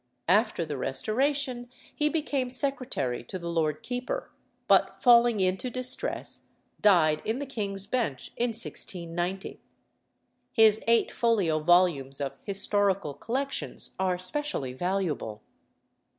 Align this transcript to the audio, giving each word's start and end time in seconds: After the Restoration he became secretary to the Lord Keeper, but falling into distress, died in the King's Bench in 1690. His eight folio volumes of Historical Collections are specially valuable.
After 0.29 0.65
the 0.65 0.77
Restoration 0.77 1.69
he 1.93 2.09
became 2.09 2.49
secretary 2.49 3.23
to 3.25 3.37
the 3.37 3.51
Lord 3.51 3.83
Keeper, 3.83 4.31
but 4.67 4.99
falling 4.99 5.39
into 5.39 5.69
distress, 5.69 6.47
died 6.81 7.21
in 7.23 7.37
the 7.37 7.45
King's 7.45 7.85
Bench 7.85 8.31
in 8.35 8.47
1690. 8.49 9.61
His 10.53 10.81
eight 10.87 11.11
folio 11.11 11.59
volumes 11.59 12.19
of 12.19 12.39
Historical 12.41 13.13
Collections 13.13 13.93
are 13.99 14.17
specially 14.17 14.73
valuable. 14.73 15.43